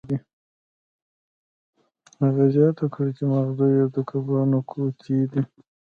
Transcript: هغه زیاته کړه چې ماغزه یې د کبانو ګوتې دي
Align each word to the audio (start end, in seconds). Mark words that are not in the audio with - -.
هغه 2.21 2.45
زیاته 2.55 2.85
کړه 2.93 3.09
چې 3.17 3.23
ماغزه 3.31 3.65
یې 3.75 3.83
د 3.93 3.97
کبانو 4.09 4.59
ګوتې 4.69 5.19
دي 5.31 5.41